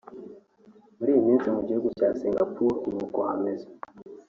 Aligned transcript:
Kuri 0.95 1.09
uyu 1.11 1.23
munsi 1.27 1.47
mu 1.55 1.61
gihugu 1.67 1.87
cya 1.97 2.09
Singapore 2.19 2.75
ni 2.91 2.97
uku 3.05 3.19
hameze 3.27 3.67